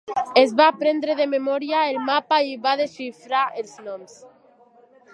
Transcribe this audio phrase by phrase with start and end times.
[0.43, 4.21] Es va aprendre de memòria el mapa i va desxifrar els noms.